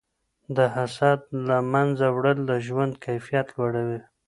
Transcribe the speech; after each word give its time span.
د 0.55 0.57
حسد 0.75 1.19
له 1.47 1.57
منځه 1.73 2.07
وړل 2.15 2.39
د 2.49 2.51
ژوند 2.67 2.93
کیفیت 3.05 3.47
لوړوي. 3.57 3.99